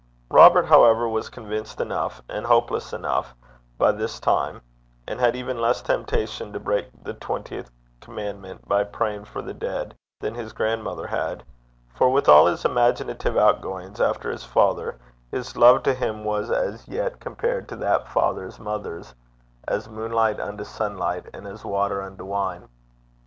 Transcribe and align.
Robert, 0.31 0.65
however, 0.65 1.07
was 1.07 1.29
convinced 1.29 1.79
enough, 1.79 2.23
and 2.27 2.47
hopeless 2.47 2.91
enough, 2.91 3.35
by 3.77 3.91
this 3.91 4.19
time, 4.19 4.59
and 5.07 5.19
had 5.19 5.35
even 5.35 5.61
less 5.61 5.83
temptation 5.83 6.51
to 6.51 6.59
break 6.59 6.87
the 7.03 7.13
twentieth 7.13 7.69
commandment 7.99 8.67
by 8.67 8.83
praying 8.83 9.25
for 9.25 9.43
the 9.43 9.53
dead, 9.53 9.93
than 10.19 10.33
his 10.33 10.53
grandmother 10.53 11.05
had; 11.05 11.43
for 11.93 12.09
with 12.09 12.27
all 12.27 12.47
his 12.47 12.65
imaginative 12.65 13.37
outgoings 13.37 14.01
after 14.01 14.31
his 14.31 14.43
father, 14.43 14.97
his 15.29 15.55
love 15.55 15.83
to 15.83 15.93
him 15.93 16.23
was 16.23 16.49
as 16.49 16.87
yet, 16.87 17.19
compared 17.19 17.69
to 17.69 17.75
that 17.75 18.07
father's 18.07 18.57
mother's, 18.59 19.13
'as 19.67 19.87
moonlight 19.87 20.39
unto 20.39 20.63
sunlight, 20.63 21.27
and 21.31 21.45
as 21.45 21.63
water 21.63 22.01
unto 22.01 22.25
wine.' 22.25 22.67